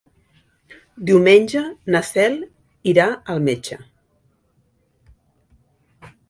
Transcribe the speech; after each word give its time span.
Diumenge 1.09 1.61
na 1.95 2.01
Cel 2.07 2.39
irà 2.93 3.05
al 3.35 3.45
metge. 3.49 3.79